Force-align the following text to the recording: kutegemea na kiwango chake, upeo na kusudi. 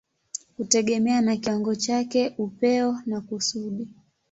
kutegemea 0.57 1.21
na 1.21 1.35
kiwango 1.37 1.75
chake, 1.75 2.33
upeo 2.37 2.97
na 3.05 3.21
kusudi. 3.21 3.87